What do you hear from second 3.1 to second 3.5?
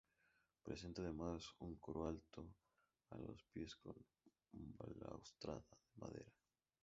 a los